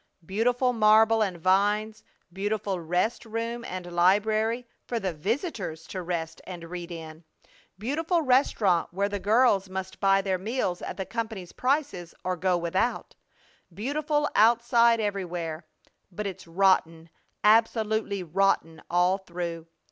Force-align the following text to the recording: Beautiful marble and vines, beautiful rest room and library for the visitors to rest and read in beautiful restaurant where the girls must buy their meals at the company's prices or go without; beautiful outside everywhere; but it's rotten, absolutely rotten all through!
Beautiful 0.25 0.73
marble 0.73 1.21
and 1.21 1.37
vines, 1.37 2.03
beautiful 2.33 2.79
rest 2.79 3.23
room 3.23 3.63
and 3.63 3.91
library 3.93 4.65
for 4.87 4.99
the 4.99 5.13
visitors 5.13 5.85
to 5.85 6.01
rest 6.01 6.41
and 6.47 6.63
read 6.71 6.89
in 6.91 7.23
beautiful 7.77 8.23
restaurant 8.23 8.91
where 8.91 9.07
the 9.09 9.19
girls 9.19 9.69
must 9.69 9.99
buy 9.99 10.19
their 10.19 10.39
meals 10.39 10.81
at 10.81 10.97
the 10.97 11.05
company's 11.05 11.51
prices 11.51 12.15
or 12.23 12.35
go 12.35 12.57
without; 12.57 13.13
beautiful 13.71 14.27
outside 14.33 14.99
everywhere; 14.99 15.67
but 16.11 16.25
it's 16.25 16.47
rotten, 16.47 17.07
absolutely 17.43 18.23
rotten 18.23 18.81
all 18.89 19.19
through! 19.19 19.67